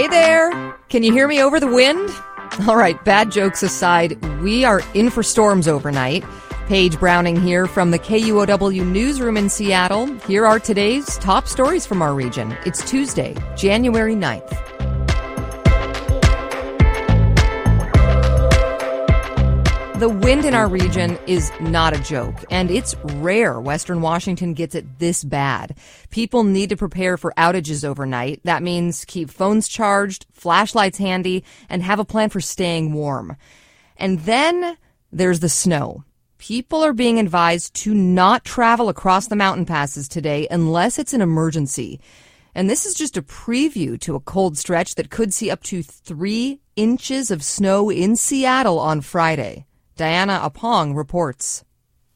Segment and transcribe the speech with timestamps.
[0.00, 0.74] Hey there!
[0.88, 2.08] Can you hear me over the wind?
[2.66, 6.24] All right, bad jokes aside, we are in for storms overnight.
[6.68, 10.06] Paige Browning here from the KUOW newsroom in Seattle.
[10.20, 12.56] Here are today's top stories from our region.
[12.64, 14.69] It's Tuesday, January 9th.
[20.00, 24.74] The wind in our region is not a joke, and it's rare Western Washington gets
[24.74, 25.76] it this bad.
[26.08, 28.40] People need to prepare for outages overnight.
[28.44, 33.36] That means keep phones charged, flashlights handy, and have a plan for staying warm.
[33.98, 34.78] And then
[35.12, 36.02] there's the snow.
[36.38, 41.20] People are being advised to not travel across the mountain passes today unless it's an
[41.20, 42.00] emergency.
[42.54, 45.82] And this is just a preview to a cold stretch that could see up to
[45.82, 49.66] three inches of snow in Seattle on Friday.
[50.00, 51.62] Diana Opong reports.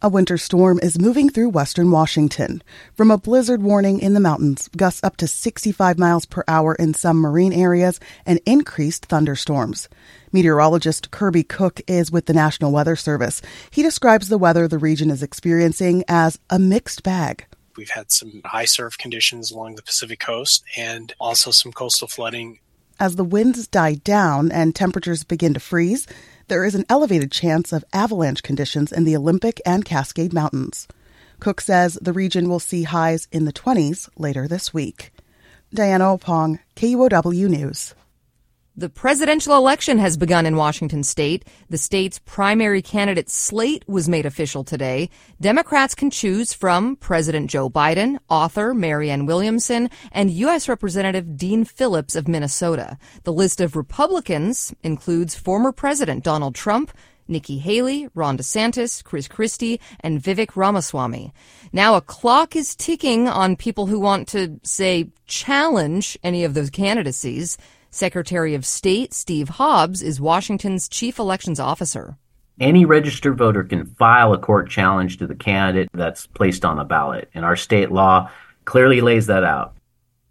[0.00, 2.62] A winter storm is moving through western Washington.
[2.94, 6.94] From a blizzard warning in the mountains, gusts up to 65 miles per hour in
[6.94, 9.88] some marine areas, and increased thunderstorms.
[10.30, 13.42] Meteorologist Kirby Cook is with the National Weather Service.
[13.72, 17.46] He describes the weather the region is experiencing as a mixed bag.
[17.76, 22.60] We've had some high surf conditions along the Pacific coast and also some coastal flooding.
[23.00, 26.06] As the winds die down and temperatures begin to freeze,
[26.52, 30.86] there is an elevated chance of avalanche conditions in the Olympic and Cascade Mountains.
[31.40, 35.14] Cook says the region will see highs in the 20s later this week.
[35.72, 37.94] Diana Opong, KUOW News.
[38.74, 41.44] The presidential election has begun in Washington state.
[41.68, 45.10] The state's primary candidate slate was made official today.
[45.38, 50.70] Democrats can choose from President Joe Biden, author Marianne Williamson, and U.S.
[50.70, 52.96] Representative Dean Phillips of Minnesota.
[53.24, 56.92] The list of Republicans includes former President Donald Trump,
[57.28, 61.34] Nikki Haley, Ron DeSantis, Chris Christie, and Vivek Ramaswamy.
[61.74, 66.70] Now a clock is ticking on people who want to, say, challenge any of those
[66.70, 67.58] candidacies.
[67.94, 72.16] Secretary of State Steve Hobbs is Washington's chief elections officer.
[72.58, 76.84] Any registered voter can file a court challenge to the candidate that's placed on the
[76.84, 78.30] ballot, and our state law
[78.64, 79.76] clearly lays that out.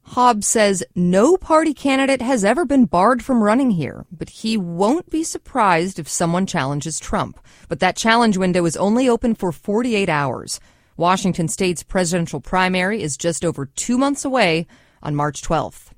[0.01, 5.11] Hobbs says no party candidate has ever been barred from running here, but he won't
[5.11, 7.39] be surprised if someone challenges Trump.
[7.69, 10.59] But that challenge window is only open for 48 hours.
[10.97, 14.65] Washington state's presidential primary is just over two months away
[15.03, 15.90] on March 12th.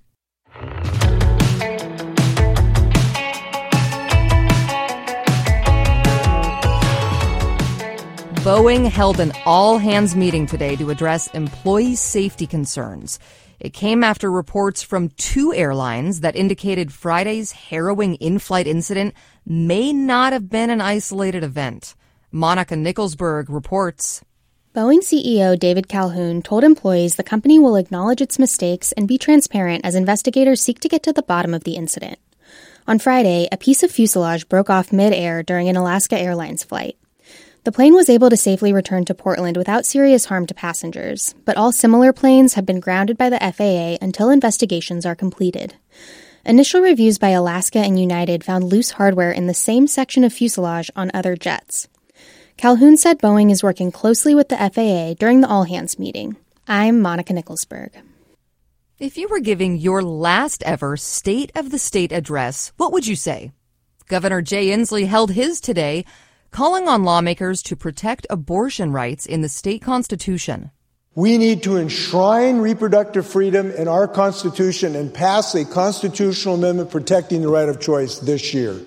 [8.43, 13.17] Boeing held an all hands meeting today to address employee safety concerns.
[13.61, 19.13] It came after reports from two airlines that indicated Friday's harrowing in flight incident
[19.45, 21.95] may not have been an isolated event.
[22.33, 24.21] Monica Nickelsburg reports.
[24.75, 29.85] Boeing CEO David Calhoun told employees the company will acknowledge its mistakes and be transparent
[29.85, 32.19] as investigators seek to get to the bottom of the incident.
[32.87, 36.97] On Friday, a piece of fuselage broke off mid-air during an Alaska Airlines flight.
[37.63, 41.55] The plane was able to safely return to Portland without serious harm to passengers, but
[41.55, 45.75] all similar planes have been grounded by the FAA until investigations are completed.
[46.45, 50.91] Initial reviews by Alaska and United found loose hardware in the same section of fuselage
[50.93, 51.87] on other jets.
[52.57, 56.35] Calhoun said Boeing is working closely with the FAA during the all hands meeting.
[56.67, 57.91] I'm Monica Nickelsburg.
[58.99, 63.15] If you were giving your last ever State of the State address, what would you
[63.15, 63.53] say?
[64.09, 66.03] Governor Jay Inslee held his today
[66.53, 70.69] calling on lawmakers to protect abortion rights in the state constitution.
[71.15, 77.41] We need to enshrine reproductive freedom in our Constitution and pass a constitutional amendment protecting
[77.41, 78.79] the right of choice this year.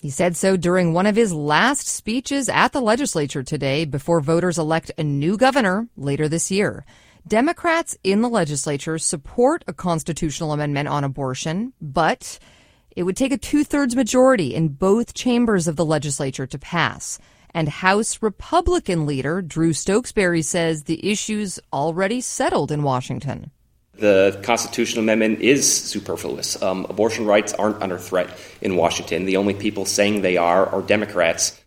[0.00, 4.58] He said so during one of his last speeches at the legislature today before voters
[4.58, 6.84] elect a new governor later this year.
[7.28, 12.38] Democrats in the legislature support a constitutional amendment on abortion, but
[12.96, 17.18] it would take a two thirds majority in both chambers of the legislature to pass.
[17.54, 23.50] And House Republican leader Drew Stokesbary says the issue's already settled in Washington.
[23.94, 26.60] The constitutional amendment is superfluous.
[26.62, 29.26] Um, abortion rights aren't under threat in Washington.
[29.26, 31.61] The only people saying they are are Democrats.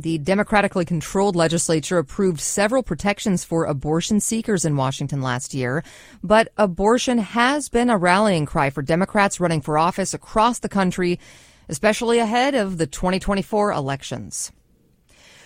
[0.00, 5.84] The democratically controlled legislature approved several protections for abortion seekers in Washington last year,
[6.22, 11.20] but abortion has been a rallying cry for Democrats running for office across the country,
[11.68, 14.50] especially ahead of the 2024 elections.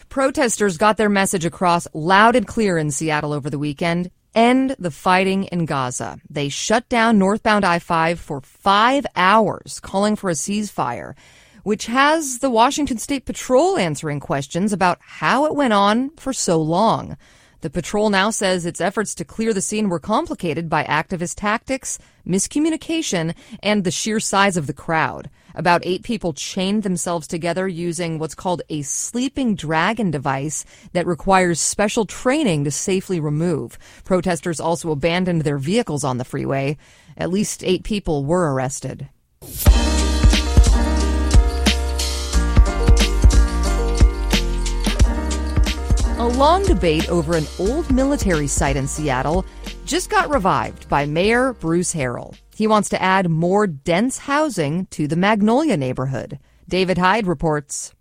[0.09, 4.13] Protesters got their message across loud and clear in Seattle over the weekend.
[4.37, 6.21] End the fighting in Gaza.
[6.31, 11.15] They shut down northbound I 5 for five hours, calling for a ceasefire
[11.65, 16.61] which has the Washington State Patrol answering questions about how it went on for so
[16.61, 17.17] long.
[17.63, 21.99] The patrol now says its efforts to clear the scene were complicated by activist tactics,
[22.29, 25.31] miscommunication, and the sheer size of the crowd.
[25.55, 31.59] About eight people chained themselves together using what's called a sleeping dragon device that requires
[31.59, 33.79] special training to safely remove.
[34.05, 36.77] Protesters also abandoned their vehicles on the freeway.
[37.17, 39.09] At least eight people were arrested.
[46.25, 49.45] A long debate over an old military site in Seattle
[49.85, 52.35] just got revived by Mayor Bruce Harrell.
[52.57, 56.39] He wants to add more dense housing to the Magnolia neighborhood.
[56.67, 57.93] David Hyde reports.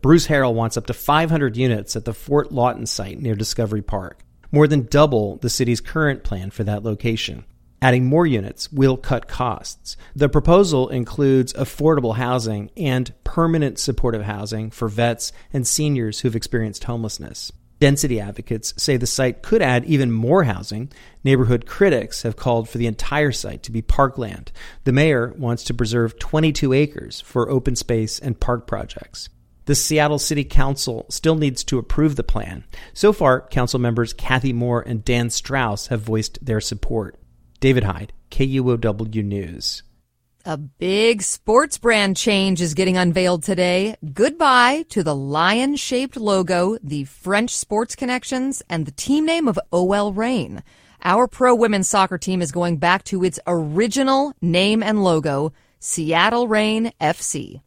[0.00, 4.22] Bruce Harrell wants up to 500 units at the Fort Lawton site near Discovery Park,
[4.52, 7.44] more than double the city's current plan for that location.
[7.82, 9.96] Adding more units will cut costs.
[10.14, 16.84] The proposal includes affordable housing and permanent supportive housing for vets and seniors who've experienced
[16.84, 17.50] homelessness.
[17.82, 20.92] Density advocates say the site could add even more housing.
[21.24, 24.52] Neighborhood critics have called for the entire site to be parkland.
[24.84, 29.30] The mayor wants to preserve 22 acres for open space and park projects.
[29.64, 32.62] The Seattle City Council still needs to approve the plan.
[32.94, 37.18] So far, council members Cathy Moore and Dan Strauss have voiced their support.
[37.58, 39.82] David Hyde, KUOW News.
[40.44, 43.94] A big sports brand change is getting unveiled today.
[44.12, 49.60] Goodbye to the lion shaped logo, the French sports connections, and the team name of
[49.70, 50.64] OL Reign.
[51.04, 56.48] Our pro women's soccer team is going back to its original name and logo, Seattle
[56.48, 57.60] Reign FC.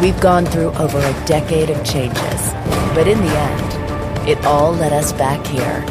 [0.00, 2.52] We've gone through over a decade of changes,
[2.94, 5.84] but in the end, it all led us back here.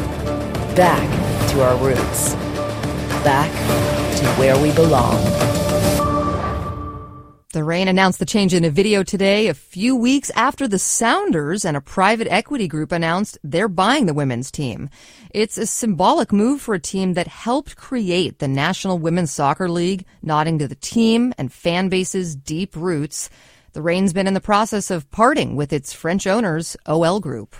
[0.74, 1.08] Back
[1.52, 2.34] to our roots.
[3.22, 3.52] Back
[4.18, 5.55] to where we belong.
[7.56, 11.64] The Reign announced the change in a video today, a few weeks after the Sounders
[11.64, 14.90] and a private equity group announced they're buying the women's team.
[15.30, 20.04] It's a symbolic move for a team that helped create the National Women's Soccer League,
[20.20, 23.30] nodding to the team and fan base's deep roots.
[23.72, 27.56] The Reign's been in the process of parting with its French owners, OL Group.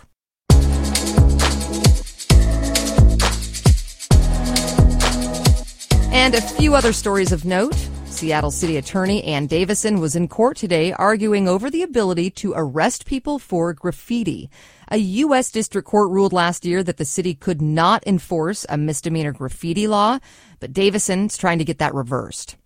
[6.12, 7.88] And a few other stories of note.
[8.16, 13.04] Seattle City Attorney Ann Davison was in court today arguing over the ability to arrest
[13.04, 14.48] people for graffiti.
[14.90, 15.50] A U.S.
[15.50, 20.18] District Court ruled last year that the city could not enforce a misdemeanor graffiti law,
[20.60, 22.56] but Davison's trying to get that reversed.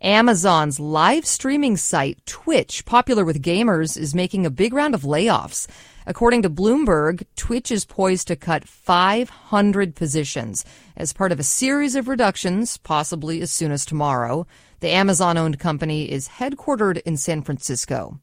[0.00, 5.66] Amazon's live streaming site, Twitch, popular with gamers, is making a big round of layoffs.
[6.06, 10.64] According to Bloomberg, Twitch is poised to cut 500 positions
[10.96, 14.46] as part of a series of reductions, possibly as soon as tomorrow.
[14.80, 18.20] The Amazon owned company is headquartered in San Francisco.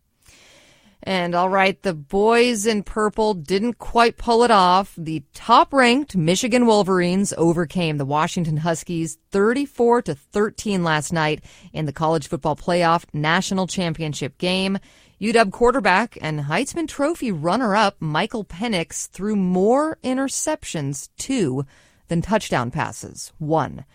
[1.04, 4.94] And all right, the boys in purple didn't quite pull it off.
[4.96, 11.44] The top ranked Michigan Wolverines overcame the Washington Huskies 34 to 13 last night
[11.74, 14.78] in the college football playoff national championship game.
[15.22, 21.64] UW quarterback and Heisman Trophy runner up Michael Penix threw more interceptions, two,
[22.08, 23.86] than touchdown passes, one.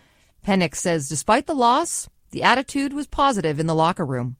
[0.45, 4.37] Penix says despite the loss, the attitude was positive in the locker room.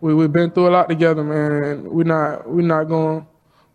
[0.00, 3.26] We we've been through a lot together, man, and we're not we're not going to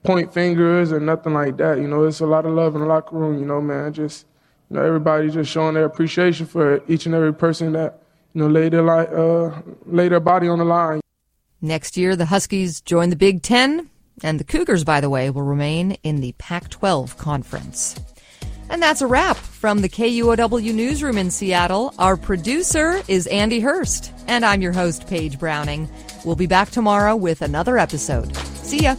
[0.04, 1.78] point fingers or nothing like that.
[1.78, 3.38] You know, it's a lot of love in the locker room.
[3.38, 4.26] You know, man, just
[4.72, 8.02] you know everybody just showing their appreciation for each and every person that
[8.34, 11.02] you know laid their li- uh, laid their body on the line.
[11.66, 13.90] Next year, the Huskies join the Big Ten,
[14.22, 18.00] and the Cougars, by the way, will remain in the Pac-12 conference.
[18.70, 21.92] And that's a wrap from the KUOW newsroom in Seattle.
[21.98, 25.90] Our producer is Andy Hurst, and I'm your host, Paige Browning.
[26.24, 28.36] We'll be back tomorrow with another episode.
[28.38, 28.96] See ya.